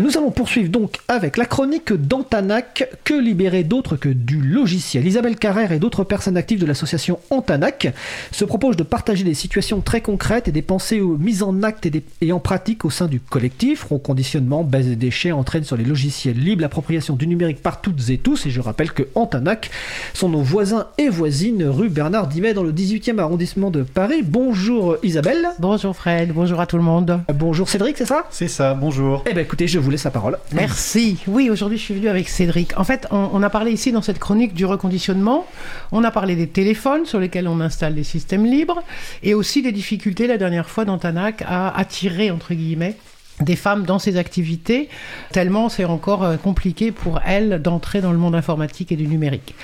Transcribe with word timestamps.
Nous 0.00 0.16
allons 0.16 0.30
poursuivre 0.30 0.70
donc 0.70 0.96
avec 1.08 1.36
la 1.36 1.44
chronique 1.44 1.92
d'Antanac, 1.92 2.88
que 3.04 3.12
libérer 3.12 3.64
d'autres 3.64 3.96
que 3.96 4.08
du 4.08 4.40
logiciel? 4.40 5.06
Isabelle 5.06 5.36
Carrère 5.36 5.72
et 5.72 5.78
d'autres 5.78 6.04
personnes 6.04 6.38
actives 6.38 6.58
de 6.58 6.64
l'association 6.64 7.18
Antanac 7.28 7.92
se 8.32 8.46
proposent 8.46 8.78
de 8.78 8.82
partager 8.82 9.24
des 9.24 9.34
situations 9.34 9.82
très 9.82 10.00
concrètes 10.00 10.48
et 10.48 10.52
des 10.52 10.62
pensées 10.62 11.00
mises 11.00 11.42
en 11.42 11.62
acte 11.62 11.86
et, 12.22 12.32
en 12.32 12.40
pratique 12.40 12.86
au 12.86 12.90
sein 12.90 13.08
du 13.08 13.20
collectif. 13.20 13.84
Reconditionnement, 13.90 14.64
baisse 14.64 14.86
des 14.86 14.96
déchets 14.96 15.32
entraîne 15.32 15.64
sur 15.64 15.76
les 15.76 15.84
logiciels 15.84 16.38
libres 16.38 16.62
l'appropriation 16.62 17.14
du 17.14 17.26
numérique 17.26 17.60
par 17.60 17.82
toutes 17.82 18.08
et 18.08 18.16
tous. 18.16 18.46
Et 18.46 18.50
je 18.50 18.62
rappelle 18.62 18.92
que 18.92 19.02
Antanac 19.14 19.70
sont 20.14 20.30
nos 20.30 20.40
voisins 20.40 20.86
et 20.96 21.10
voisines 21.10 21.64
rue 21.64 21.90
Bernard 21.90 22.26
Dimet 22.26 22.54
dans 22.54 22.62
le 22.62 22.72
18e 22.72 23.18
arrondissement 23.18 23.70
de 23.70 23.82
Paris. 23.82 24.22
Bonjour 24.24 24.96
Isabelle. 25.02 25.46
Bonjour 25.58 25.94
Fred, 25.94 26.32
bonjour 26.32 26.58
à 26.58 26.66
tout 26.66 26.78
le 26.78 26.84
monde. 26.84 27.20
Bonjour 27.34 27.68
Cédric, 27.68 27.98
c'est 27.98 28.06
ça? 28.06 28.24
C'est 28.30 28.48
ça, 28.48 28.72
bonjour. 28.72 29.24
Eh 29.28 29.34
bien 29.34 29.42
écoutez, 29.42 29.68
je 29.68 29.78
vous 29.78 29.89
laisse 29.90 30.04
la 30.04 30.10
parole. 30.10 30.38
Merci. 30.52 31.18
Oui, 31.26 31.50
aujourd'hui, 31.50 31.78
je 31.78 31.82
suis 31.82 31.94
venu 31.94 32.08
avec 32.08 32.28
Cédric. 32.28 32.78
En 32.78 32.84
fait, 32.84 33.06
on, 33.10 33.42
a 33.42 33.50
parlé 33.50 33.72
ici 33.72 33.92
dans 33.92 34.02
cette 34.02 34.18
chronique 34.18 34.54
du 34.54 34.64
reconditionnement. 34.64 35.46
On 35.92 36.04
a 36.04 36.10
parlé 36.10 36.36
des 36.36 36.46
téléphones 36.46 37.06
sur 37.06 37.20
lesquels 37.20 37.48
on 37.48 37.60
installe 37.60 37.94
des 37.94 38.04
systèmes 38.04 38.46
libres 38.46 38.82
et 39.22 39.34
aussi 39.34 39.62
des 39.62 39.72
difficultés 39.72 40.26
la 40.26 40.38
dernière 40.38 40.68
fois 40.68 40.84
dans 40.84 40.98
Tanac 40.98 41.42
à 41.46 41.76
attirer, 41.76 42.30
entre 42.30 42.54
guillemets, 42.54 42.96
des 43.40 43.56
femmes 43.56 43.84
dans 43.84 43.98
ces 43.98 44.16
activités, 44.16 44.88
tellement 45.32 45.68
c'est 45.68 45.84
encore 45.84 46.24
euh, 46.24 46.36
compliqué 46.36 46.92
pour 46.92 47.20
elles 47.24 47.60
d'entrer 47.62 48.00
dans 48.00 48.12
le 48.12 48.18
monde 48.18 48.34
informatique 48.34 48.92
et 48.92 48.96
du 48.96 49.06
numérique. 49.06 49.54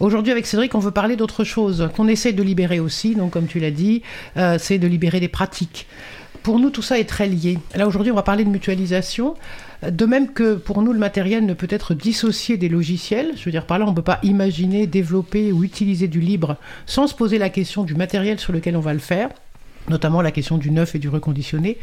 Aujourd'hui, 0.00 0.32
avec 0.32 0.46
Cédric, 0.46 0.74
on 0.74 0.80
veut 0.80 0.90
parler 0.90 1.16
d'autre 1.16 1.44
chose, 1.44 1.88
qu'on 1.96 2.08
essaie 2.08 2.32
de 2.32 2.42
libérer 2.42 2.80
aussi, 2.80 3.14
donc 3.14 3.32
comme 3.32 3.46
tu 3.46 3.58
l'as 3.58 3.70
dit, 3.70 4.02
euh, 4.36 4.56
c'est 4.58 4.78
de 4.78 4.86
libérer 4.86 5.20
des 5.20 5.28
pratiques 5.28 5.86
pour 6.42 6.58
nous, 6.58 6.70
tout 6.70 6.82
ça 6.82 6.98
est 6.98 7.08
très 7.08 7.28
lié. 7.28 7.58
Là, 7.74 7.86
aujourd'hui, 7.86 8.12
on 8.12 8.16
va 8.16 8.22
parler 8.22 8.44
de 8.44 8.50
mutualisation. 8.50 9.34
De 9.88 10.06
même 10.06 10.32
que 10.32 10.54
pour 10.54 10.82
nous, 10.82 10.92
le 10.92 10.98
matériel 10.98 11.46
ne 11.46 11.54
peut 11.54 11.68
être 11.70 11.94
dissocié 11.94 12.56
des 12.56 12.68
logiciels. 12.68 13.32
Je 13.36 13.44
veux 13.44 13.50
dire, 13.50 13.66
par 13.66 13.78
là, 13.78 13.86
on 13.86 13.90
ne 13.90 13.96
peut 13.96 14.02
pas 14.02 14.20
imaginer, 14.22 14.86
développer 14.86 15.52
ou 15.52 15.64
utiliser 15.64 16.08
du 16.08 16.20
libre 16.20 16.56
sans 16.86 17.06
se 17.06 17.14
poser 17.14 17.38
la 17.38 17.48
question 17.48 17.84
du 17.84 17.94
matériel 17.94 18.38
sur 18.38 18.52
lequel 18.52 18.76
on 18.76 18.80
va 18.80 18.92
le 18.92 18.98
faire, 19.00 19.28
notamment 19.88 20.22
la 20.22 20.30
question 20.30 20.58
du 20.58 20.70
neuf 20.70 20.94
et 20.94 20.98
du 20.98 21.08
reconditionné. 21.08 21.78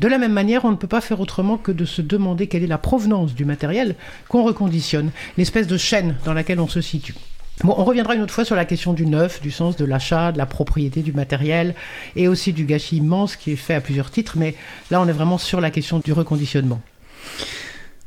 De 0.00 0.08
la 0.08 0.18
même 0.18 0.32
manière, 0.32 0.64
on 0.64 0.70
ne 0.70 0.76
peut 0.76 0.86
pas 0.86 1.00
faire 1.00 1.20
autrement 1.20 1.56
que 1.56 1.72
de 1.72 1.84
se 1.84 2.02
demander 2.02 2.46
quelle 2.46 2.62
est 2.62 2.68
la 2.68 2.78
provenance 2.78 3.34
du 3.34 3.44
matériel 3.44 3.96
qu'on 4.28 4.44
reconditionne, 4.44 5.10
l'espèce 5.36 5.66
de 5.66 5.76
chaîne 5.76 6.16
dans 6.24 6.32
laquelle 6.32 6.60
on 6.60 6.68
se 6.68 6.80
situe. 6.80 7.14
On 7.62 7.84
reviendra 7.84 8.14
une 8.14 8.22
autre 8.22 8.32
fois 8.32 8.46
sur 8.46 8.56
la 8.56 8.64
question 8.64 8.94
du 8.94 9.04
neuf, 9.04 9.42
du 9.42 9.50
sens 9.50 9.76
de 9.76 9.84
l'achat, 9.84 10.32
de 10.32 10.38
la 10.38 10.46
propriété 10.46 11.02
du 11.02 11.12
matériel 11.12 11.74
et 12.16 12.26
aussi 12.26 12.54
du 12.54 12.64
gâchis 12.64 12.96
immense 12.96 13.36
qui 13.36 13.52
est 13.52 13.56
fait 13.56 13.74
à 13.74 13.82
plusieurs 13.82 14.10
titres, 14.10 14.38
mais 14.38 14.54
là 14.90 15.00
on 15.00 15.06
est 15.06 15.12
vraiment 15.12 15.36
sur 15.36 15.60
la 15.60 15.70
question 15.70 15.98
du 15.98 16.12
reconditionnement. 16.12 16.80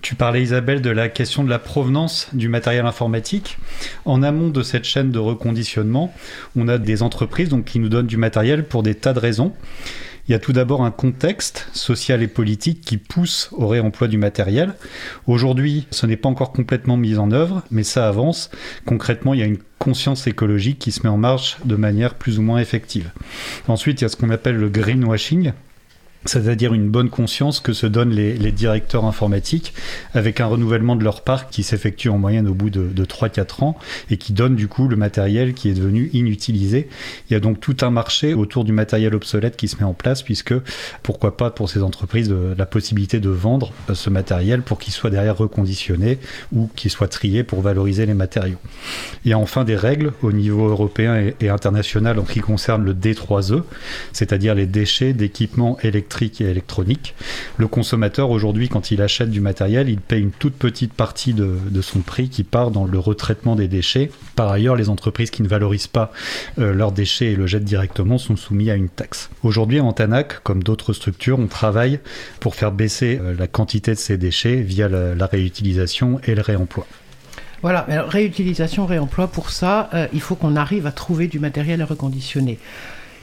Tu 0.02 0.16
parlais 0.16 0.42
Isabelle 0.42 0.82
de 0.82 0.90
la 0.90 1.08
question 1.08 1.46
de 1.46 1.50
la 1.50 1.60
provenance 1.60 2.28
du 2.34 2.50
matériel 2.50 2.86
informatique. 2.86 3.58
En 4.04 4.22
amont 4.22 4.50
de 4.50 4.62
cette 4.62 4.84
chaîne 4.84 5.12
de 5.12 5.20
reconditionnement, 5.20 6.14
on 6.58 6.68
a 6.68 6.78
des 6.78 7.04
entreprises 7.04 7.50
qui 7.66 7.80
nous 7.80 7.88
donnent 7.88 8.08
du 8.08 8.18
matériel 8.18 8.66
pour 8.66 8.84
des 8.84 8.96
tas 8.96 9.14
de 9.14 9.20
raisons. 9.20 9.54
Il 10.28 10.32
y 10.32 10.36
a 10.36 10.40
tout 10.40 10.54
d'abord 10.54 10.86
un 10.86 10.92
contexte 10.92 11.68
social 11.74 12.24
et 12.24 12.30
politique 12.30 12.80
qui 12.80 12.96
pousse 12.96 13.50
au 13.52 13.68
réemploi 13.68 14.08
du 14.08 14.18
matériel. 14.18 14.74
Aujourd'hui, 15.28 15.86
ce 15.92 16.06
n'est 16.06 16.16
pas 16.16 16.30
encore 16.30 16.54
complètement 16.54 16.96
mis 16.96 17.18
en 17.18 17.32
œuvre, 17.32 17.62
mais 17.72 17.84
ça 17.84 18.08
avance. 18.08 18.50
Concrètement, 18.86 19.34
il 19.34 19.42
y 19.42 19.44
a 19.44 19.48
une 19.48 19.60
conscience 19.80 20.26
écologique 20.26 20.80
qui 20.80 20.94
se 20.94 21.04
met 21.04 21.10
en 21.10 21.18
marche 21.18 21.58
de 21.66 21.76
manière 21.76 22.14
plus 22.16 22.40
ou 22.40 22.42
moins 22.42 22.60
effective. 22.60 23.12
Ensuite, 23.68 24.00
il 24.00 24.04
y 24.04 24.06
a 24.06 24.10
ce 24.10 24.16
qu'on 24.16 24.30
appelle 24.30 24.56
le 24.56 24.70
greenwashing, 24.70 25.52
c'est-à-dire 26.26 26.74
une 26.74 26.90
bonne 26.90 27.10
conscience 27.10 27.60
que 27.60 27.74
se 27.74 27.86
donnent 27.86 28.14
les, 28.14 28.52
directeurs 28.54 29.06
informatiques 29.06 29.74
avec 30.14 30.40
un 30.40 30.46
renouvellement 30.46 30.96
de 30.96 31.04
leur 31.04 31.22
parc 31.22 31.50
qui 31.50 31.64
s'effectue 31.64 32.10
en 32.10 32.20
moyenne 32.20 32.48
au 32.48 32.54
bout 32.54 32.70
de, 32.70 32.88
de 32.88 33.06
3-4 33.06 33.64
ans 33.64 33.78
et 34.12 34.18
qui 34.18 34.32
donne 34.32 34.56
du 34.56 34.68
coup 34.68 34.88
le 34.88 34.96
matériel 34.96 35.54
qui 35.54 35.70
est 35.70 35.74
devenu 35.74 36.10
inutilisé. 36.14 36.88
Il 37.30 37.34
y 37.34 37.36
a 37.36 37.40
donc 37.40 37.60
tout 37.60 37.78
un 37.82 37.90
marché 37.90 38.36
autour 38.36 38.64
du 38.64 38.72
matériel 38.72 39.16
obsolète 39.16 39.58
qui 39.58 39.68
se 39.68 39.78
met 39.78 39.84
en 39.84 39.94
place 39.94 40.22
puisque 40.22 40.54
pourquoi 41.02 41.36
pas 41.36 41.50
pour 41.50 41.70
ces 41.70 41.82
entreprises 41.82 42.30
de, 42.30 42.54
la 42.56 42.66
possibilité 42.68 43.20
de 43.20 43.30
vendre 43.30 43.74
euh, 43.90 43.96
ce 43.96 44.10
matériel 44.10 44.62
pour 44.62 44.78
qu'il 44.78 44.94
soit 44.94 45.10
derrière 45.10 45.38
reconditionné 45.38 46.20
ou 46.52 46.70
qu'il 46.76 46.92
soit 46.92 47.08
trié 47.08 47.44
pour 47.44 47.62
valoriser 47.62 48.06
les 48.06 48.14
matériaux. 48.14 48.60
Il 49.26 49.32
y 49.32 49.34
a 49.34 49.40
enfin 49.40 49.64
des 49.64 49.76
règles 49.76 50.14
au 50.22 50.32
niveau 50.32 50.68
européen 50.68 51.16
et, 51.16 51.36
et 51.42 51.50
international 51.50 52.20
en 52.20 52.26
ce 52.26 52.34
qui 52.34 52.40
concerne 52.40 52.86
le 52.86 52.94
D3E, 52.94 53.64
c'est-à-dire 54.12 54.54
les 54.54 54.68
déchets 54.68 55.14
d'équipements 55.14 55.78
électriques 55.82 56.13
et 56.22 56.44
électronique. 56.44 57.16
Le 57.58 57.68
consommateur, 57.68 58.30
aujourd'hui, 58.30 58.70
quand 58.70 58.92
il 58.92 59.02
achète 59.02 59.30
du 59.30 59.42
matériel, 59.42 59.90
il 59.90 60.00
paye 60.00 60.22
une 60.22 60.32
toute 60.32 60.56
petite 60.56 60.94
partie 60.94 61.34
de, 61.34 61.82
son 61.82 62.00
prix 62.00 62.30
qui 62.30 62.44
part 62.44 62.72
dans 62.72 62.86
le 62.86 63.00
retraitement 63.00 63.56
des 63.56 63.68
déchets. 63.68 64.10
Par 64.36 64.50
ailleurs, 64.50 64.76
les 64.76 64.90
entreprises 64.90 65.32
qui 65.32 65.44
ne 65.44 65.48
valorisent 65.48 65.88
pas 65.88 66.12
euh, 66.60 66.74
leurs 66.74 66.92
déchets 66.92 67.34
et 67.34 67.36
le 67.36 67.48
jettent 67.48 67.64
directement 67.64 68.18
sont 68.18 68.36
soumis 68.36 68.72
à 68.72 68.76
une 68.76 68.90
taxe. 68.90 69.30
Aujourd'hui, 69.44 69.80
en 69.80 69.92
TANAC, 69.92 70.42
comme 70.44 70.64
d'autres 70.64 70.94
structures, 70.94 71.40
on 71.40 71.48
travaille 71.48 72.00
pour 72.40 72.56
faire 72.56 72.72
baisser 72.72 73.20
euh, 73.22 73.36
la 73.38 73.48
quantité 73.48 73.92
de 73.92 74.00
ces 74.00 74.18
déchets 74.18 74.62
via 74.62 74.88
la, 74.88 75.26
réutilisation 75.26 76.20
et 76.26 76.36
le 76.36 76.42
réemploi. 76.42 76.86
Voilà, 77.62 77.86
réutilisation, 78.08 78.86
réemploi, 78.86 79.28
pour 79.28 79.50
ça, 79.50 79.90
euh, 79.94 80.08
il 80.14 80.20
faut 80.22 80.36
qu'on 80.36 80.56
arrive 80.56 80.86
à 80.86 80.92
trouver 80.92 81.28
du 81.28 81.40
matériel 81.40 81.82
à 81.82 81.86
reconditionner. 81.86 82.60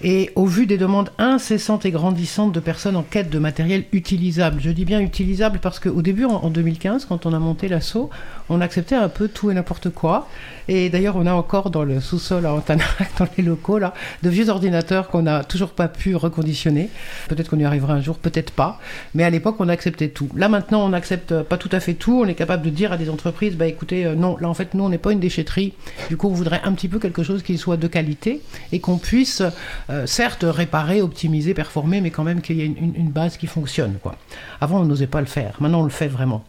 Et 0.03 0.31
au 0.35 0.47
vu 0.47 0.67
des 0.67 0.79
demandes 0.79 1.11
incessantes 1.19 1.85
et 1.85 1.91
grandissantes 1.91 2.53
de 2.53 2.61
personnes 2.61 2.97
en 2.97 3.03
quête 3.03 3.29
de 3.29 3.39
matériel 3.39 3.85
utilisable, 3.93 4.61
je 4.61 4.71
dis 4.71 4.87
bien 4.87 5.01
utilisable 5.01 5.59
parce 5.61 5.79
qu'au 5.79 6.01
début, 6.01 6.25
en 6.25 6.49
2015, 6.49 7.05
quand 7.05 7.27
on 7.27 7.35
a 7.35 7.39
monté 7.39 7.69
l'assaut, 7.69 8.09
on 8.51 8.61
acceptait 8.61 8.97
un 8.97 9.09
peu 9.09 9.29
tout 9.29 9.51
et 9.51 9.55
n'importe 9.55 9.91
quoi. 9.91 10.29
Et 10.69 10.89
d'ailleurs, 10.89 11.17
on 11.17 11.27
a 11.27 11.33
encore 11.33 11.71
dans 11.71 11.83
le 11.83 12.01
sous-sol 12.01 12.47
à 12.47 12.53
Antanac, 12.53 12.87
dans 13.19 13.27
les 13.37 13.43
locaux, 13.43 13.79
là, 13.79 13.95
de 14.23 14.29
vieux 14.29 14.49
ordinateurs 14.51 15.09
qu'on 15.09 15.23
n'a 15.23 15.43
toujours 15.43 15.71
pas 15.71 15.89
pu 15.89 16.15
reconditionner. 16.15 16.91
Peut-être 17.29 17.49
qu'on 17.49 17.59
y 17.59 17.65
arrivera 17.65 17.95
un 17.95 18.01
jour, 18.01 18.19
peut-être 18.19 18.53
pas. 18.53 18.79
Mais 19.15 19.25
à 19.25 19.31
l'époque, 19.31 19.57
on 19.59 19.69
acceptait 19.69 20.09
tout. 20.09 20.29
Là, 20.37 20.49
maintenant, 20.49 20.85
on 20.85 20.91
n'accepte 20.91 21.43
pas 21.43 21.57
tout 21.57 21.71
à 21.73 21.81
fait 21.81 21.95
tout. 21.95 22.21
On 22.25 22.27
est 22.27 22.35
capable 22.35 22.65
de 22.65 22.71
dire 22.71 22.93
à 22.93 22.97
des 22.97 23.09
entreprises, 23.09 23.57
bah 23.57 23.67
écoutez, 23.67 24.05
euh, 24.05 24.15
non, 24.15 24.37
là, 24.39 24.49
en 24.49 24.55
fait, 24.55 24.75
nous, 24.75 24.85
on 24.85 24.89
n'est 24.89 24.99
pas 24.99 25.13
une 25.13 25.21
déchetterie. 25.21 25.73
Du 26.09 26.17
coup, 26.17 26.29
on 26.29 26.35
voudrait 26.35 26.61
un 26.65 26.73
petit 26.73 26.89
peu 26.89 26.99
quelque 26.99 27.23
chose 27.23 27.43
qui 27.43 27.57
soit 27.59 27.77
de 27.77 27.87
qualité 27.87 28.41
et 28.73 28.81
qu'on 28.81 28.99
puisse 28.99 29.43
euh, 29.91 30.07
certes 30.07 30.45
réparer, 30.47 31.03
optimiser, 31.03 31.55
performer, 31.55 32.01
mais 32.01 32.11
quand 32.11 32.25
même 32.25 32.43
qu'il 32.43 32.57
y 32.57 32.63
ait 32.63 32.67
une, 32.67 33.11
base 33.11 33.37
qui 33.37 33.49
fonctionne. 33.49 33.97
Quoi. 34.01 34.15
Avant, 34.61 34.81
on 34.81 34.85
n'osait 34.85 35.09
pas 35.09 35.21
le 35.21 35.27
faire. 35.27 35.57
Maintenant, 35.59 35.81
on 35.81 35.85
le 35.85 35.91
fait 35.91 36.07
vraiment. 36.07 36.45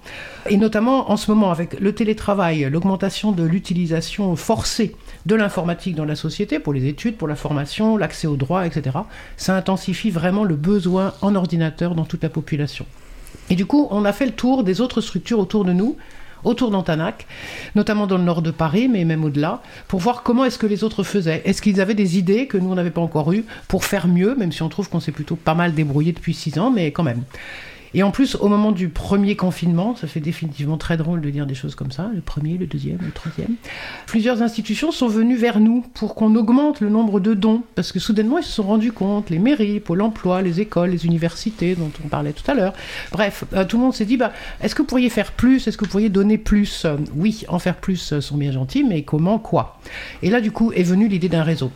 Et 0.48 0.58
notamment 0.58 1.12
en 1.12 1.18
ce 1.18 1.32
moment, 1.32 1.52
avec 1.52 1.80
le 1.80 1.91
télétravail, 1.92 2.68
l'augmentation 2.70 3.32
de 3.32 3.44
l'utilisation 3.44 4.36
forcée 4.36 4.96
de 5.26 5.36
l'informatique 5.36 5.96
dans 5.96 6.06
la 6.06 6.16
société, 6.16 6.60
pour 6.60 6.74
les 6.74 6.88
études, 6.88 7.18
pour 7.18 7.28
la 7.28 7.36
formation, 7.36 7.98
l'accès 7.98 8.28
aux 8.28 8.38
droits, 8.38 8.66
etc., 8.66 8.98
ça 9.38 9.56
intensifie 9.56 10.10
vraiment 10.10 10.44
le 10.44 10.56
besoin 10.56 11.14
en 11.22 11.36
ordinateur 11.36 11.96
dans 11.96 12.06
toute 12.06 12.24
la 12.24 12.30
population. 12.30 12.86
Et 13.50 13.56
du 13.56 13.66
coup, 13.66 13.88
on 13.92 14.06
a 14.06 14.14
fait 14.14 14.26
le 14.26 14.32
tour 14.32 14.64
des 14.64 14.82
autres 14.82 15.02
structures 15.02 15.40
autour 15.40 15.66
de 15.66 15.74
nous 15.74 15.98
autour 16.44 16.72
d'Antanac, 16.72 17.28
notamment 17.76 18.08
dans 18.08 18.18
le 18.18 18.24
nord 18.24 18.42
de 18.42 18.52
Paris, 18.52 18.88
mais 18.88 19.06
même 19.06 19.24
au-delà, 19.24 19.62
pour 19.88 20.00
voir 20.00 20.24
comment 20.24 20.46
est-ce 20.46 20.58
que 20.58 20.66
les 20.66 20.84
autres 20.84 21.04
faisaient. 21.04 21.42
Est-ce 21.46 21.62
qu'ils 21.62 21.82
avaient 21.82 21.94
des 21.94 22.18
idées 22.18 22.48
que 22.48 22.58
nous, 22.58 22.72
on 22.72 22.76
n'avait 22.76 22.92
pas 22.92 23.02
encore 23.02 23.32
eues 23.32 23.46
pour 23.68 23.86
faire 23.86 24.08
mieux, 24.08 24.36
même 24.36 24.52
si 24.52 24.64
on 24.64 24.70
trouve 24.70 24.90
qu'on 24.90 25.00
s'est 25.00 25.12
plutôt 25.12 25.36
pas 25.36 25.54
mal 25.54 25.74
débrouillé 25.74 26.12
depuis 26.14 26.34
six 26.34 26.58
ans, 26.58 26.72
mais 26.72 26.92
quand 26.92 27.04
même. 27.04 27.24
Et 27.94 28.04
en 28.04 28.12
plus, 28.12 28.36
au 28.36 28.48
moment 28.48 28.72
du 28.72 28.90
premier 28.90 29.36
confinement, 29.36 29.96
ça 29.96 30.08
fait 30.08 30.20
définitivement 30.20 30.78
très 30.78 30.98
drôle 30.98 31.22
de 31.22 31.30
dire 31.30 31.46
des 31.46 31.56
choses 31.56 31.76
comme 31.76 31.92
ça, 31.92 32.10
le 32.14 32.22
premier, 32.22 32.58
le 32.58 32.66
deuxième, 32.66 33.00
le 33.02 33.12
troisième, 33.12 33.56
plusieurs 34.06 34.42
institutions 34.42 34.92
sont 34.92 35.08
venues 35.08 35.36
vers 35.36 35.60
nous 35.60 35.84
pour 35.94 36.16
qu'on 36.16 36.36
augmente 36.36 36.80
le 36.80 36.90
nombre 36.90 37.20
de 37.20 37.34
dons, 37.34 37.64
parce 37.76 37.92
que 37.92 38.00
soudainement, 38.00 38.38
ils 38.38 38.44
se 38.44 38.52
sont 38.52 38.64
rendus 38.64 38.92
compte, 38.92 39.30
les 39.30 39.40
mairies, 39.40 39.80
Pôle 39.80 40.02
emploi, 40.02 40.42
les 40.42 40.62
écoles, 40.62 40.92
les 40.92 41.06
universités, 41.06 41.76
dont 41.76 41.92
on 42.04 42.08
parlait 42.08 42.34
tout 42.34 42.50
à 42.50 42.54
l'heure, 42.54 42.74
bref, 43.12 43.44
euh, 43.54 43.66
tout 43.66 43.78
le 43.78 43.84
monde 43.84 43.94
s'est 43.94 44.06
dit, 44.06 44.18
bah, 44.18 44.32
est-ce 44.62 44.76
que 44.76 44.82
vous 44.82 44.88
pourriez 44.88 45.10
faire 45.10 45.32
plus, 45.32 45.68
est-ce 45.68 45.78
que 45.78 45.86
vous 45.86 45.92
pourriez 45.92 46.10
donner 46.10 46.38
plus? 46.38 46.86
Oui, 47.16 47.44
en 47.50 47.60
faire 47.60 47.76
plus 47.76 48.20
sont 48.20 48.38
bien 48.38 48.52
gentils, 48.52 48.84
mais 48.84 49.04
comment, 49.04 49.40
quoi? 49.40 49.80
Et 50.22 50.30
là, 50.30 50.40
du 50.40 50.52
coup, 50.52 50.72
est 50.72 50.84
venue 50.84 51.08
l'idée 51.08 51.30
d'un 51.30 51.44
réseau 51.44 51.72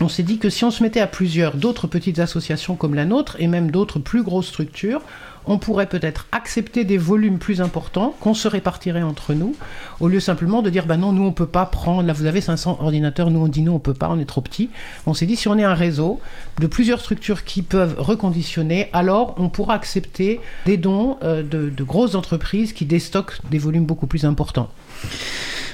on 0.00 0.08
s'est 0.08 0.22
dit 0.22 0.38
que 0.38 0.50
si 0.50 0.64
on 0.64 0.70
se 0.70 0.82
mettait 0.82 1.00
à 1.00 1.06
plusieurs 1.06 1.56
d'autres 1.56 1.86
petites 1.86 2.18
associations 2.18 2.76
comme 2.76 2.94
la 2.94 3.04
nôtre 3.04 3.36
et 3.38 3.46
même 3.46 3.70
d'autres 3.70 3.98
plus 3.98 4.22
grosses 4.22 4.46
structures, 4.46 5.02
on 5.48 5.58
pourrait 5.58 5.86
peut-être 5.86 6.26
accepter 6.30 6.84
des 6.84 6.98
volumes 6.98 7.38
plus 7.38 7.60
importants 7.60 8.14
qu'on 8.20 8.34
se 8.34 8.46
répartirait 8.46 9.02
entre 9.02 9.32
nous, 9.32 9.56
au 9.98 10.08
lieu 10.08 10.20
simplement 10.20 10.62
de 10.62 10.70
dire 10.70 10.86
bah 10.86 10.98
non, 10.98 11.12
nous 11.12 11.24
on 11.24 11.32
peut 11.32 11.46
pas 11.46 11.66
prendre, 11.66 12.02
là 12.02 12.12
vous 12.12 12.26
avez 12.26 12.40
500 12.40 12.78
ordinateurs, 12.80 13.30
nous 13.30 13.40
on 13.40 13.48
dit 13.48 13.62
non, 13.62 13.76
on 13.76 13.78
peut 13.78 13.94
pas, 13.94 14.10
on 14.10 14.18
est 14.18 14.26
trop 14.26 14.42
petit. 14.42 14.68
On 15.06 15.14
s'est 15.14 15.26
dit 15.26 15.36
si 15.36 15.48
on 15.48 15.58
est 15.58 15.64
un 15.64 15.74
réseau 15.74 16.20
de 16.60 16.66
plusieurs 16.66 17.00
structures 17.00 17.44
qui 17.44 17.62
peuvent 17.62 17.96
reconditionner, 17.98 18.90
alors 18.92 19.34
on 19.38 19.48
pourra 19.48 19.74
accepter 19.74 20.40
des 20.66 20.76
dons 20.76 21.16
euh, 21.22 21.42
de, 21.42 21.70
de 21.70 21.84
grosses 21.84 22.14
entreprises 22.14 22.72
qui 22.72 22.84
déstockent 22.84 23.40
des 23.50 23.58
volumes 23.58 23.86
beaucoup 23.86 24.06
plus 24.06 24.24
importants. 24.24 24.68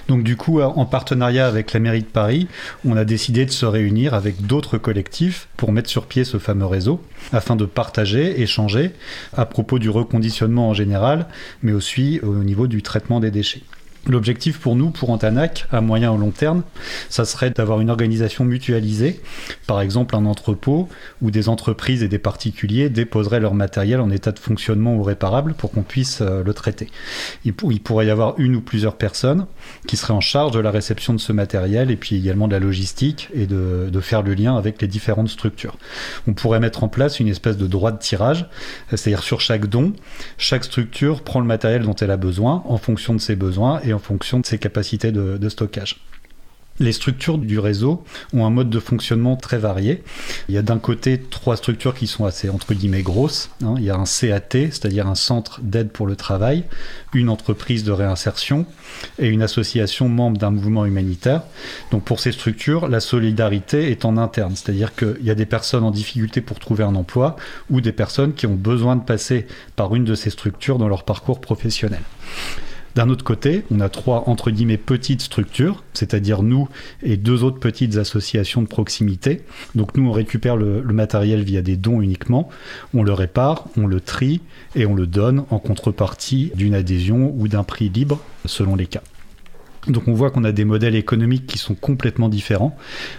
Donc 0.08 0.22
du 0.22 0.36
coup, 0.36 0.60
en 0.60 0.84
partenariat 0.84 1.46
avec 1.46 1.72
la 1.72 1.80
mairie 1.80 2.02
de 2.02 2.06
Paris, 2.06 2.46
on 2.84 2.96
a 2.96 3.04
décidé 3.04 3.46
de 3.46 3.50
se 3.50 3.64
réunir 3.64 4.14
avec 4.14 4.46
d'autres 4.46 4.76
collectifs 4.76 5.48
pour 5.56 5.72
mettre 5.72 5.88
sur 5.88 6.06
pied 6.06 6.24
ce 6.24 6.38
fameux 6.38 6.66
réseau, 6.66 7.00
afin 7.32 7.56
de 7.56 7.64
partager, 7.64 8.40
échanger 8.42 8.92
à 9.36 9.46
propos 9.46 9.78
du 9.78 9.88
reconditionnement 9.88 10.68
en 10.68 10.74
général, 10.74 11.26
mais 11.62 11.72
aussi 11.72 12.20
au 12.22 12.34
niveau 12.36 12.66
du 12.66 12.82
traitement 12.82 13.20
des 13.20 13.30
déchets. 13.30 13.62
L'objectif 14.06 14.58
pour 14.58 14.76
nous, 14.76 14.90
pour 14.90 15.10
Antanac, 15.10 15.66
à 15.72 15.80
moyen 15.80 16.12
ou 16.12 16.18
long 16.18 16.30
terme, 16.30 16.62
ça 17.08 17.24
serait 17.24 17.50
d'avoir 17.50 17.80
une 17.80 17.88
organisation 17.88 18.44
mutualisée, 18.44 19.20
par 19.66 19.80
exemple 19.80 20.14
un 20.14 20.26
entrepôt 20.26 20.90
où 21.22 21.30
des 21.30 21.48
entreprises 21.48 22.02
et 22.02 22.08
des 22.08 22.18
particuliers 22.18 22.90
déposeraient 22.90 23.40
leur 23.40 23.54
matériel 23.54 24.00
en 24.00 24.10
état 24.10 24.32
de 24.32 24.38
fonctionnement 24.38 24.94
ou 24.94 25.02
réparable 25.02 25.54
pour 25.54 25.70
qu'on 25.70 25.82
puisse 25.82 26.20
euh, 26.20 26.42
le 26.44 26.52
traiter. 26.52 26.90
Il, 27.44 27.54
pourrait 27.54 28.06
y 28.06 28.10
avoir 28.10 28.38
une 28.38 28.56
ou 28.56 28.60
plusieurs 28.60 28.96
personnes 28.96 29.46
qui 29.86 29.96
seraient 29.96 30.12
en 30.12 30.20
charge 30.20 30.52
de 30.52 30.60
la 30.60 30.70
réception 30.70 31.14
de 31.14 31.18
ce 31.18 31.32
matériel 31.32 31.90
et 31.90 31.96
puis 31.96 32.16
également 32.16 32.46
de 32.46 32.52
la 32.52 32.60
logistique 32.60 33.28
et 33.32 33.46
de, 33.46 33.88
de 33.90 34.00
faire 34.00 34.22
le 34.22 34.34
lien 34.34 34.56
avec 34.56 34.82
les 34.82 34.88
différentes 34.88 35.30
structures. 35.30 35.78
On 36.26 36.34
pourrait 36.34 36.60
mettre 36.60 36.84
en 36.84 36.88
place 36.88 37.20
une 37.20 37.28
espèce 37.28 37.56
de 37.56 37.66
droit 37.66 37.90
de 37.90 37.98
tirage, 37.98 38.46
c'est-à-dire 38.90 39.22
sur 39.22 39.40
chaque 39.40 39.66
don, 39.66 39.94
chaque 40.36 40.64
structure 40.64 41.22
prend 41.22 41.40
le 41.40 41.46
matériel 41.46 41.82
dont 41.82 41.94
elle 41.94 42.10
a 42.10 42.18
besoin 42.18 42.62
en 42.66 42.76
fonction 42.76 43.14
de 43.14 43.20
ses 43.20 43.36
besoins 43.36 43.80
et 43.82 43.94
en 43.94 43.99
fonction 43.99 44.41
de 44.41 44.46
ses 44.46 44.58
capacités 44.58 45.12
de, 45.12 45.49
stockage. 45.49 46.00
Les 46.81 46.91
structures 46.91 47.38
du 47.38 47.61
réseau 47.61 48.02
ont 48.32 48.44
un 48.44 48.50
mode 48.50 48.69
de 48.69 48.81
fonctionnement 48.81 49.37
très 49.37 49.58
varié. 49.58 50.02
Il 50.49 50.56
y 50.56 50.58
a 50.58 50.62
d'un 50.62 50.81
côté 50.81 51.20
trois 51.20 51.56
structures 51.56 51.94
qui 51.94 52.08
sont 52.08 52.25
assez 52.25 52.49
entre 52.49 52.75
guillemets 52.75 53.02
grosses. 53.02 53.50
Hein. 53.62 53.76
Il 53.79 53.85
y 53.85 53.91
a 53.91 53.94
un 53.94 54.05
CAT, 54.06 54.50
c'est-à-dire 54.50 55.06
un 55.06 55.14
centre 55.14 55.61
d'aide 55.62 55.91
pour 55.91 56.08
le 56.08 56.17
travail, 56.17 56.64
une 57.12 57.29
entreprise 57.29 57.85
de 57.85 57.93
réinsertion 57.93 58.67
et 59.20 59.29
une 59.29 59.43
association 59.43 60.08
membre 60.08 60.38
d'un 60.38 60.50
mouvement 60.50 60.85
humanitaire. 60.85 61.43
Donc 61.93 62.02
pour 62.02 62.19
ces 62.19 62.32
structures, 62.32 62.88
la 62.88 62.99
solidarité 62.99 63.93
est 63.93 64.05
en 64.05 64.17
interne, 64.17 64.56
c'est-à-dire 64.56 64.96
qu'il 64.96 65.23
y 65.23 65.31
a 65.31 65.37
des 65.37 65.46
personnes 65.46 65.85
en 65.85 65.93
difficulté 65.93 66.41
pour 66.41 66.58
trouver 66.58 66.82
un 66.82 66.96
emploi 66.96 67.37
ou 67.70 67.81
des 67.81 67.93
personnes 67.93 68.35
qui 68.35 68.49
ont 68.49 68.56
besoin 68.56 68.96
de 68.96 69.05
passer 69.05 69.46
par 69.76 69.94
une 69.94 70.05
de 70.05 70.17
ces 70.17 70.31
structures 70.31 70.79
dans 70.79 70.88
leur 70.88 71.05
parcours 71.05 71.41
professionnel. 71.41 72.02
D'un 72.94 73.08
autre 73.08 73.25
côté, 73.25 73.64
on 73.73 73.81
a 73.81 73.88
trois 73.88 74.25
entre 74.29 74.52
guillemets 74.52 74.76
petites 74.76 75.23
structures, 75.23 75.82
c'est-à-dire 75.94 76.43
nous 76.43 76.69
et 77.02 77.17
deux 77.17 77.43
autres 77.43 77.58
petites 77.58 77.96
associations 77.96 78.62
de 78.62 78.69
proximité. 78.69 79.43
Donc 79.75 79.96
nous, 79.96 80.08
on 80.08 80.12
récupère 80.12 80.56
le, 80.56 80.82
matériel 80.82 81.43
via 81.43 81.61
des 81.61 81.76
dons 81.76 82.00
uniquement, 82.00 82.49
on 82.94 83.02
le 83.02 83.12
répare, 83.12 83.67
on 83.76 83.88
le 83.88 84.00
trie 84.00 84.43
et 84.76 84.87
on 84.87 84.94
le 84.94 85.08
donne 85.08 85.44
en 85.50 85.58
contrepartie 85.58 86.52
d'une 86.55 86.75
adhésion 86.75 87.35
ou 87.37 87.49
d'un 87.49 87.64
prix 87.64 87.88
libre 87.88 88.20
selon 88.44 88.76
les 88.76 88.87
cas. 88.87 89.02
Donc 89.88 90.06
on 90.06 90.14
voit 90.14 90.31
qu'on 90.31 90.44
a 90.44 90.52
des 90.52 90.64
modèles 90.64 90.94
économiques 90.94 91.46
qui 91.46 91.58
sont 91.58 91.75
complètement 91.75 92.29
différents. 92.29 92.76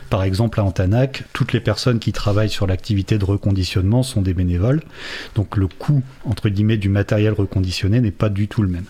Par 0.10 0.24
exemple, 0.24 0.60
à 0.62 0.64
Antanac, 0.64 1.26
toutes 1.34 1.52
les 1.52 1.60
personnes 1.60 2.00
qui 2.00 2.14
travaillent 2.14 2.50
sur 2.50 2.66
l'activité 2.66 3.18
de 3.18 3.26
reconditionnement 3.26 4.04
sont 4.04 4.22
des 4.22 4.34
bénévoles. 4.34 4.82
Donc 5.36 5.58
le 5.58 5.68
coût, 5.68 6.02
entre 6.24 6.48
guillemets, 6.48 6.78
du 6.78 6.90
matériel 6.90 7.34
reconditionné 7.34 8.00
n'est 8.00 8.12
pas 8.12 8.30
du 8.30 8.48
tout 8.48 8.62
le 8.62 8.70
même. 8.70 8.86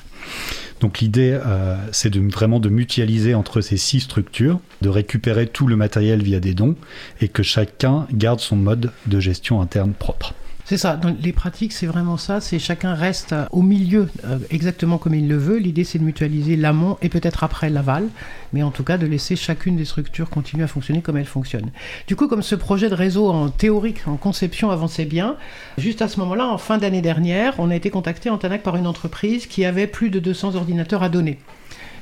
Donc 0.81 0.99
l'idée, 0.99 1.39
euh, 1.45 1.77
c'est 1.91 2.09
de, 2.09 2.19
vraiment 2.19 2.59
de 2.59 2.69
mutualiser 2.69 3.33
entre 3.33 3.61
ces 3.61 3.77
six 3.77 4.01
structures, 4.01 4.59
de 4.81 4.89
récupérer 4.89 5.47
tout 5.47 5.67
le 5.67 5.75
matériel 5.75 6.21
via 6.21 6.39
des 6.39 6.53
dons 6.53 6.75
et 7.21 7.27
que 7.27 7.43
chacun 7.43 8.07
garde 8.11 8.39
son 8.39 8.55
mode 8.55 8.91
de 9.05 9.19
gestion 9.19 9.61
interne 9.61 9.93
propre. 9.93 10.33
C'est 10.67 10.77
ça, 10.77 10.95
dans 10.95 11.15
les 11.21 11.31
pratiques, 11.31 11.73
c'est 11.73 11.85
vraiment 11.85 12.17
ça, 12.17 12.41
c'est 12.41 12.57
chacun 12.57 12.95
reste 12.95 13.35
au 13.51 13.61
milieu 13.61 14.09
euh, 14.25 14.39
exactement 14.49 14.97
comme 14.97 15.13
il 15.13 15.27
le 15.27 15.37
veut. 15.37 15.57
L'idée, 15.57 15.83
c'est 15.83 15.99
de 15.99 16.03
mutualiser 16.03 16.55
l'amont 16.55 16.97
et 17.03 17.09
peut-être 17.09 17.43
après 17.43 17.69
l'aval, 17.69 18.07
mais 18.51 18.63
en 18.63 18.71
tout 18.71 18.83
cas 18.83 18.97
de 18.97 19.05
laisser 19.05 19.35
chacune 19.35 19.77
des 19.77 19.85
structures 19.85 20.27
continuer 20.27 20.63
à 20.63 20.67
fonctionner 20.67 21.03
comme 21.03 21.17
elles 21.17 21.27
fonctionnent. 21.27 21.69
Du 22.07 22.15
coup, 22.15 22.27
comme 22.27 22.41
ce 22.41 22.55
projet 22.55 22.89
de 22.89 22.95
réseau 22.95 23.29
en 23.29 23.49
théorique, 23.49 24.07
en 24.07 24.17
conception 24.17 24.71
avançait 24.71 25.05
bien, 25.05 25.35
juste 25.77 26.01
à 26.01 26.07
ce 26.07 26.19
moment-là, 26.21 26.47
en 26.47 26.57
fin 26.57 26.79
d'année 26.79 27.03
dernière, 27.03 27.53
on 27.59 27.69
a 27.69 27.75
été 27.75 27.91
contacté 27.91 28.31
en 28.31 28.39
Tanac 28.39 28.63
par 28.63 28.75
une 28.75 28.87
entreprise 28.87 29.45
qui 29.45 29.65
avait 29.65 29.85
plus 29.85 30.09
de 30.09 30.17
200 30.17 30.55
ordinateurs 30.55 31.03
à 31.03 31.09
donner. 31.09 31.37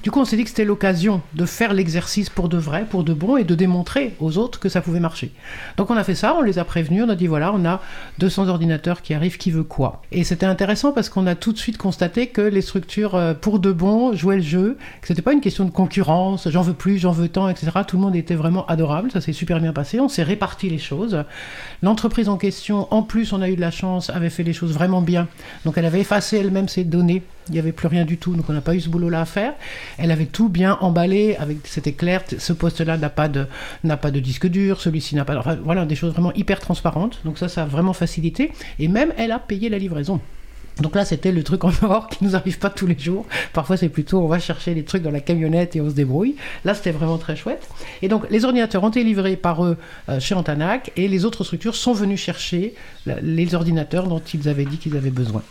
Du 0.03 0.11
coup, 0.11 0.19
on 0.19 0.25
s'est 0.25 0.35
dit 0.35 0.43
que 0.43 0.49
c'était 0.49 0.65
l'occasion 0.65 1.21
de 1.33 1.45
faire 1.45 1.73
l'exercice 1.73 2.29
pour 2.29 2.49
de 2.49 2.57
vrai, 2.57 2.85
pour 2.89 3.05
de 3.05 3.13
bon, 3.13 3.37
et 3.37 3.45
de 3.45 3.55
démontrer 3.55 4.15
aux 4.19 4.37
autres 4.37 4.59
que 4.59 4.67
ça 4.67 4.81
pouvait 4.81 4.99
marcher. 4.99 5.31
Donc 5.77 5.91
on 5.91 5.95
a 5.95 6.03
fait 6.03 6.13
ça, 6.13 6.35
on 6.37 6.41
les 6.41 6.59
a 6.59 6.65
prévenus, 6.65 7.05
on 7.05 7.09
a 7.09 7.15
dit 7.15 7.25
voilà, 7.25 7.53
on 7.53 7.63
a 7.63 7.79
200 8.19 8.49
ordinateurs 8.49 9.01
qui 9.01 9.13
arrivent, 9.13 9.37
qui 9.37 9.49
veut 9.49 9.63
quoi 9.63 10.01
Et 10.11 10.25
c'était 10.25 10.45
intéressant 10.45 10.91
parce 10.91 11.07
qu'on 11.07 11.25
a 11.25 11.35
tout 11.35 11.53
de 11.53 11.57
suite 11.57 11.77
constaté 11.77 12.27
que 12.27 12.41
les 12.41 12.61
structures 12.61 13.15
euh, 13.15 13.33
pour 13.33 13.59
de 13.59 13.71
bon 13.71 14.13
jouaient 14.13 14.35
le 14.35 14.41
jeu, 14.41 14.77
que 14.99 15.07
c'était 15.07 15.21
pas 15.21 15.31
une 15.31 15.39
question 15.39 15.63
de 15.63 15.71
concurrence, 15.71 16.49
j'en 16.49 16.63
veux 16.63 16.73
plus, 16.73 16.97
j'en 16.97 17.13
veux 17.13 17.29
tant, 17.29 17.47
etc. 17.47 17.71
Tout 17.87 17.95
le 17.95 18.01
monde 18.01 18.17
était 18.17 18.35
vraiment 18.35 18.65
adorable, 18.65 19.09
ça 19.09 19.21
s'est 19.21 19.31
super 19.31 19.61
bien 19.61 19.71
passé, 19.71 20.01
on 20.01 20.09
s'est 20.09 20.23
réparti 20.23 20.69
les 20.69 20.79
choses. 20.79 21.23
L'entreprise 21.81 22.27
en 22.27 22.35
question, 22.35 22.93
en 22.93 23.03
plus, 23.03 23.31
on 23.31 23.41
a 23.41 23.47
eu 23.47 23.55
de 23.55 23.61
la 23.61 23.71
chance, 23.71 24.09
avait 24.09 24.29
fait 24.29 24.43
les 24.43 24.51
choses 24.51 24.73
vraiment 24.73 25.01
bien. 25.01 25.29
Donc 25.63 25.77
elle 25.77 25.85
avait 25.85 26.01
effacé 26.01 26.39
elle-même 26.39 26.67
ses 26.67 26.83
données 26.83 27.23
il 27.47 27.53
n'y 27.53 27.59
avait 27.59 27.71
plus 27.71 27.87
rien 27.87 28.05
du 28.05 28.17
tout, 28.17 28.35
donc 28.35 28.49
on 28.49 28.53
n'a 28.53 28.61
pas 28.61 28.75
eu 28.75 28.81
ce 28.81 28.89
boulot-là 28.89 29.21
à 29.21 29.25
faire. 29.25 29.53
Elle 29.97 30.11
avait 30.11 30.25
tout 30.25 30.49
bien 30.49 30.77
emballé, 30.81 31.35
avec 31.37 31.57
c'était 31.65 31.93
clair, 31.93 32.23
ce 32.37 32.53
poste-là 32.53 32.97
n'a 32.97 33.09
pas 33.09 33.27
de 33.27 33.47
pas 34.01 34.11
de 34.11 34.19
disque 34.19 34.47
dur, 34.47 34.81
celui-ci 34.81 35.15
n'a 35.15 35.25
pas, 35.25 35.37
enfin 35.37 35.57
voilà, 35.63 35.85
des 35.85 35.95
choses 35.95 36.13
vraiment 36.13 36.33
hyper 36.33 36.59
transparentes. 36.59 37.19
Donc 37.25 37.37
ça, 37.37 37.47
ça 37.47 37.63
a 37.63 37.65
vraiment 37.65 37.93
facilité. 37.93 38.51
Et 38.79 38.87
même, 38.87 39.13
elle 39.17 39.31
a 39.31 39.39
payé 39.39 39.69
la 39.69 39.77
livraison. 39.77 40.19
Donc 40.81 40.95
là, 40.95 41.05
c'était 41.05 41.31
le 41.31 41.43
truc 41.43 41.63
en 41.63 41.71
or 41.83 42.09
qui 42.09 42.23
nous 42.23 42.35
arrive 42.35 42.57
pas 42.57 42.69
tous 42.69 42.87
les 42.87 42.97
jours. 42.97 43.25
Parfois, 43.53 43.77
c'est 43.77 43.89
plutôt 43.89 44.21
on 44.21 44.27
va 44.27 44.39
chercher 44.39 44.73
les 44.73 44.83
trucs 44.83 45.03
dans 45.03 45.11
la 45.11 45.19
camionnette 45.19 45.75
et 45.75 45.81
on 45.81 45.89
se 45.89 45.95
débrouille. 45.95 46.35
Là, 46.65 46.73
c'était 46.73 46.91
vraiment 46.91 47.17
très 47.17 47.35
chouette. 47.35 47.67
Et 48.01 48.07
donc, 48.07 48.23
les 48.29 48.43
ordinateurs 48.43 48.83
ont 48.83 48.89
été 48.89 49.03
livrés 49.03 49.35
par 49.35 49.63
eux 49.63 49.77
euh, 50.09 50.19
chez 50.19 50.33
Antanac 50.33 50.91
et 50.95 51.07
les 51.07 51.25
autres 51.25 51.43
structures 51.43 51.75
sont 51.75 51.93
venues 51.93 52.17
chercher 52.17 52.73
les 53.05 53.53
ordinateurs 53.53 54.07
dont 54.07 54.21
ils 54.33 54.49
avaient 54.49 54.65
dit 54.65 54.77
qu'ils 54.77 54.97
avaient 54.97 55.11
besoin. 55.11 55.43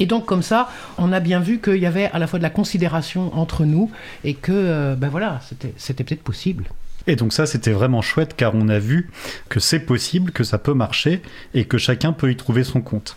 Et 0.00 0.06
donc 0.06 0.26
comme 0.26 0.42
ça, 0.42 0.68
on 0.96 1.12
a 1.12 1.20
bien 1.20 1.40
vu 1.40 1.60
qu'il 1.60 1.76
y 1.76 1.86
avait 1.86 2.10
à 2.12 2.18
la 2.18 2.26
fois 2.26 2.38
de 2.38 2.44
la 2.44 2.50
considération 2.50 3.36
entre 3.36 3.64
nous 3.64 3.90
et 4.24 4.34
que, 4.34 4.52
euh, 4.52 4.94
ben 4.96 5.08
voilà, 5.08 5.40
c'était 5.76 6.04
peut-être 6.04 6.22
possible. 6.22 6.64
Et 7.06 7.16
donc 7.16 7.32
ça, 7.32 7.46
c'était 7.46 7.72
vraiment 7.72 8.02
chouette 8.02 8.34
car 8.36 8.54
on 8.54 8.68
a 8.68 8.78
vu 8.78 9.10
que 9.48 9.60
c'est 9.60 9.80
possible, 9.80 10.32
que 10.32 10.44
ça 10.44 10.58
peut 10.58 10.74
marcher 10.74 11.22
et 11.54 11.64
que 11.64 11.78
chacun 11.78 12.12
peut 12.12 12.30
y 12.30 12.36
trouver 12.36 12.64
son 12.64 12.80
compte. 12.80 13.16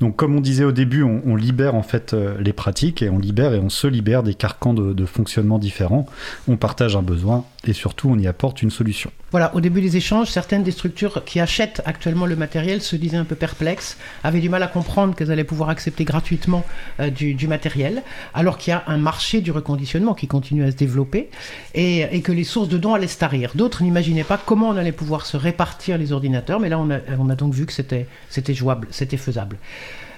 Donc 0.00 0.16
comme 0.16 0.36
on 0.36 0.40
disait 0.40 0.64
au 0.64 0.72
début, 0.72 1.02
on, 1.02 1.34
libère 1.36 1.74
en 1.74 1.82
fait 1.82 2.14
euh, 2.14 2.36
les 2.40 2.52
pratiques 2.52 3.02
et 3.02 3.10
on 3.10 3.18
libère 3.18 3.54
et 3.54 3.58
on 3.58 3.70
se 3.70 3.86
libère 3.86 4.22
des 4.22 4.34
carcans 4.34 4.74
de 4.74 5.06
fonctionnement 5.06 5.58
différents. 5.58 6.06
On 6.46 6.56
partage 6.56 6.96
un 6.96 7.02
besoin 7.02 7.44
et 7.66 7.72
surtout 7.72 8.10
on 8.10 8.18
y 8.18 8.26
apporte 8.26 8.62
une 8.62 8.70
solution. 8.70 9.10
Voilà, 9.30 9.52
au 9.56 9.60
début 9.60 9.80
des 9.80 9.96
échanges, 9.96 10.30
certaines 10.30 10.62
des 10.62 10.70
structures 10.70 11.24
qui 11.24 11.40
achètent 11.40 11.82
actuellement 11.86 12.26
le 12.26 12.36
matériel 12.36 12.80
se 12.80 12.94
disaient 12.94 13.16
un 13.16 13.24
peu 13.24 13.34
perplexes, 13.34 13.96
avaient 14.22 14.40
du 14.40 14.48
mal 14.48 14.62
à 14.62 14.68
comprendre 14.68 15.14
qu'elles 15.14 15.32
allaient 15.32 15.42
pouvoir 15.42 15.70
accepter 15.70 16.04
gratuitement 16.04 16.64
euh, 17.00 17.10
du, 17.10 17.48
matériel, 17.48 18.02
alors 18.32 18.58
qu'il 18.58 18.70
y 18.70 18.74
a 18.74 18.84
un 18.86 18.96
marché 18.96 19.40
du 19.40 19.50
reconditionnement 19.50 20.14
qui 20.14 20.28
continue 20.28 20.62
à 20.64 20.70
se 20.70 20.76
développer 20.76 21.30
et, 21.74 22.20
que 22.22 22.30
les 22.30 22.44
sources 22.44 22.68
de 22.68 22.78
dons 22.78 22.94
allaient 22.94 23.08
D'autres 23.54 23.82
n'imaginaient 23.82 24.24
pas 24.24 24.38
comment 24.38 24.68
on 24.68 24.76
allait 24.76 24.92
pouvoir 24.92 25.26
se 25.26 25.36
répartir 25.36 25.98
les 25.98 26.12
ordinateurs, 26.12 26.60
mais 26.60 26.68
là 26.68 26.78
on 26.78 26.90
a, 26.90 26.98
on 27.18 27.28
a 27.30 27.34
donc 27.36 27.54
vu 27.54 27.66
que 27.66 27.72
c'était 27.72 28.06
jouable, 28.54 28.88
c'était 28.90 29.16
faisable 29.16 29.56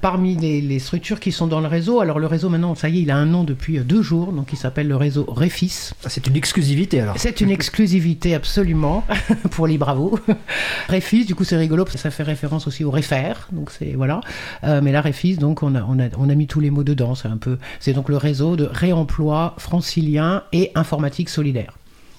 parmi 0.01 0.37
les, 0.37 0.79
structures 0.79 1.21
qui 1.21 1.33
sont 1.33 1.47
dans 1.47 1.61
le 1.61 1.67
réseau. 1.67 2.01
Alors 2.01 2.19
le 2.19 2.27
réseau 2.27 2.49
maintenant, 2.49 2.75
ça 2.75 2.89
y 2.89 2.99
est, 2.99 3.03
il 3.03 3.11
a 3.11 3.17
un 3.17 3.27
nom 3.27 3.45
depuis 3.45 3.79
euh, 3.79 3.83
deux 3.83 4.03
jours, 4.03 4.33
donc 4.33 4.53
il 4.53 4.57
s'appelle 4.57 4.89
le 4.89 4.97
réseau 4.97 5.25
Réfis. 5.29 5.91
Ah, 6.05 6.09
c'est 6.09 6.27
une 6.27 6.37
exclusivité 6.37 7.01
alors. 7.01 7.17
C'est 7.19 7.41
une 7.41 7.51
exclusivité 7.59 8.35
absolument 8.35 9.05
pour 9.51 9.67
les 9.67 9.79
bravos. 9.79 10.19
Réfis, 10.89 11.25
du 11.25 11.35
coup 11.35 11.45
c'est 11.45 11.57
rigolo 11.57 11.85
parce 11.85 11.97
que 11.97 12.03
ça 12.03 12.11
fait 12.11 12.23
référence 12.23 12.67
aussi 12.67 12.85
au 12.85 12.91
Réfer, 12.91 13.33
donc 13.53 13.71
c'est 13.71 13.95
voilà. 13.95 14.21
Euh, 14.65 14.81
mais 14.83 14.93
là 14.93 15.01
Réfis, 15.01 15.37
donc 15.37 15.63
on 15.63 15.75
a, 15.75 15.83
on 15.83 15.99
a, 15.99 16.09
on 16.19 16.29
a 16.29 16.35
mis 16.35 16.47
tous 16.47 16.61
les 16.61 16.71
mots 16.71 16.85
dedans. 16.85 17.15
C'est 17.15 17.29
un 17.29 17.39
peu, 17.39 17.59
c'est 17.81 17.93
donc 17.93 18.09
le 18.09 18.17
réseau 18.17 18.57
de 18.57 18.69
réemploi 18.71 19.55
francilien 19.59 20.45
et 20.53 20.71
informatique 20.75 21.29
solidaire. 21.29 21.75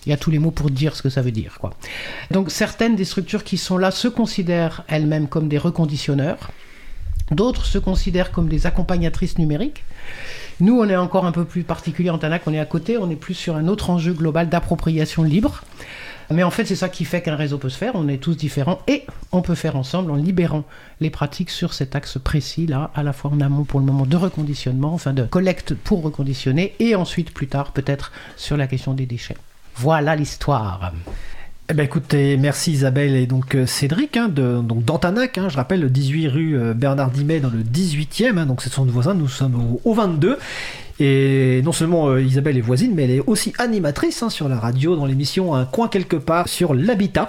Il 0.08 0.12
y 0.12 0.14
a 0.14 0.18
tous 0.18 0.32
les 0.32 0.40
mots 0.40 0.52
pour 0.52 0.70
dire 0.70 0.96
ce 0.96 1.02
que 1.02 1.10
ça 1.10 1.22
veut 1.22 1.32
dire. 1.32 1.58
Quoi. 1.60 1.74
Donc 2.32 2.50
certaines 2.50 2.96
des 2.96 3.04
structures 3.04 3.44
qui 3.44 3.58
sont 3.58 3.78
là 3.78 3.92
se 3.92 4.08
considèrent 4.08 4.84
elles-mêmes 4.88 5.28
comme 5.28 5.50
des 5.50 5.58
reconditionneurs. 5.58 6.52
D'autres 7.32 7.66
se 7.66 7.78
considèrent 7.78 8.32
comme 8.32 8.48
des 8.48 8.66
accompagnatrices 8.66 9.38
numériques. 9.38 9.84
Nous, 10.62 10.80
on 10.80 10.88
est 10.88 10.96
encore 10.96 11.26
un 11.26 11.34
peu 11.34 11.44
plus 11.44 11.64
particulier 11.64 12.10
en 12.10 12.20
Tanac, 12.20 12.44
on 12.46 12.54
est 12.54 12.60
à 12.60 12.66
côté, 12.66 12.98
on 12.98 13.12
est 13.12 13.18
plus 13.18 13.34
sur 13.34 13.58
un 13.58 13.68
autre 13.68 13.90
enjeu 13.90 14.14
global 14.14 14.48
d'appropriation 14.48 15.24
libre. 15.24 15.62
Mais 16.32 16.44
en 16.44 16.52
fait, 16.52 16.64
c'est 16.64 16.78
ça 16.78 16.88
qui 16.88 17.04
fait 17.04 17.22
qu'un 17.22 17.36
réseau 17.36 17.58
peut 17.58 17.68
se 17.68 17.78
faire. 17.78 17.92
On 17.96 18.08
est 18.08 18.18
tous 18.18 18.38
différents 18.38 18.80
et 18.88 19.04
on 19.34 19.42
peut 19.42 19.56
faire 19.56 19.76
ensemble 19.76 20.10
en 20.12 20.16
libérant 20.16 20.64
les 21.02 21.10
pratiques 21.10 21.50
sur 21.50 21.74
cet 21.74 21.98
axe 21.98 22.18
précis-là, 22.18 22.92
à 22.96 23.04
la 23.04 23.12
fois 23.12 23.32
en 23.32 23.42
amont 23.42 23.66
pour 23.66 23.82
le 23.82 23.86
moment 23.86 24.06
de 24.06 24.16
reconditionnement, 24.16 24.94
enfin 24.94 25.12
de 25.12 25.24
collecte 25.24 25.74
pour 25.74 26.02
reconditionner, 26.02 26.76
et 26.80 26.96
ensuite 26.96 27.34
plus 27.34 27.48
tard 27.48 27.74
peut-être 27.74 28.14
sur 28.38 28.56
la 28.56 28.68
question 28.68 28.94
des 28.94 29.06
déchets. 29.06 29.36
Voilà 29.80 30.16
l'histoire. 30.16 30.92
Eh 31.70 31.74
ben 31.74 31.84
écoutez, 31.84 32.38
merci 32.38 32.72
Isabelle 32.72 33.16
et 33.16 33.28
donc 33.28 33.54
euh, 33.54 33.66
Cédric, 33.66 34.16
hein, 34.18 34.30
donc 34.30 34.86
d'Antanac, 34.86 35.38
hein, 35.38 35.50
je 35.50 35.58
rappelle, 35.58 35.82
le 35.82 35.90
18 35.90 36.28
rue 36.30 36.58
euh, 36.58 36.74
Bernard 36.74 37.12
Dimet 37.12 37.42
dans 37.42 37.50
le 37.50 37.60
18e, 37.60 38.38
hein, 38.38 38.46
donc 38.46 38.62
c'est 38.62 38.72
son 38.72 38.86
voisin, 38.86 39.14
nous 39.14 39.28
sommes 39.28 39.78
au, 39.84 39.94
22. 39.94 40.40
Et 41.00 41.62
non 41.64 41.74
seulement 41.74 42.08
euh, 42.08 42.22
Isabelle 42.22 42.58
est 42.58 42.62
voisine, 42.62 42.94
mais 42.96 43.04
elle 43.04 43.12
est 43.12 43.24
aussi 43.28 43.54
animatrice 43.60 44.28
sur 44.30 44.48
la 44.48 44.58
radio 44.58 44.96
dans 44.96 45.06
l'émission 45.06 45.54
Un 45.54 45.66
coin 45.66 45.90
quelque 45.90 46.16
part 46.16 46.48
sur 46.48 46.74
l'habitat. 46.74 47.26